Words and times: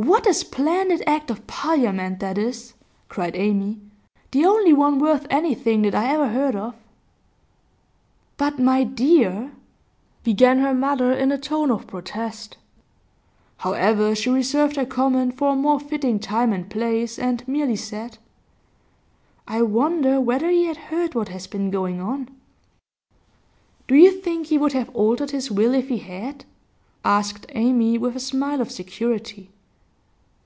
'What 0.00 0.28
a 0.28 0.32
splendid 0.32 1.02
Act 1.08 1.28
of 1.28 1.44
Parliament 1.48 2.20
that 2.20 2.38
is!' 2.38 2.74
cried 3.08 3.34
Amy. 3.34 3.80
'The 4.30 4.44
only 4.44 4.72
one 4.72 5.00
worth 5.00 5.26
anything 5.28 5.82
that 5.82 5.92
I 5.92 6.06
ever 6.08 6.28
heard 6.28 6.54
of.' 6.54 6.76
'But 8.36 8.60
my 8.60 8.84
dear' 8.84 9.50
began 10.28 10.60
her 10.60 10.72
mother, 10.72 11.12
in 11.12 11.32
a 11.32 11.36
tone 11.36 11.72
of 11.72 11.88
protest. 11.88 12.58
However, 13.56 14.14
she 14.14 14.30
reserved 14.30 14.76
her 14.76 14.86
comment 14.86 15.36
for 15.36 15.48
a 15.48 15.56
more 15.56 15.80
fitting 15.80 16.20
time 16.20 16.52
and 16.52 16.70
place, 16.70 17.18
and 17.18 17.42
merely 17.48 17.74
said: 17.74 18.18
'I 19.48 19.62
wonder 19.62 20.20
whether 20.20 20.48
he 20.48 20.66
had 20.66 20.76
heard 20.76 21.16
what 21.16 21.30
has 21.30 21.48
been 21.48 21.72
going 21.72 22.00
on?' 22.00 22.28
'Do 23.88 23.96
you 23.96 24.12
think 24.12 24.46
he 24.46 24.58
would 24.58 24.74
have 24.74 24.90
altered 24.94 25.32
his 25.32 25.50
will 25.50 25.74
if 25.74 25.88
he 25.88 25.98
had?' 25.98 26.44
asked 27.04 27.46
Amy 27.48 27.98
with 27.98 28.14
a 28.14 28.20
smile 28.20 28.60
of 28.60 28.70
security. 28.70 29.50